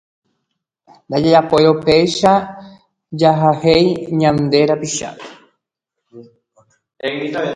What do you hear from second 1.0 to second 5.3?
Ndajajapóirõ upéicha jajahéi ñande rapicháre.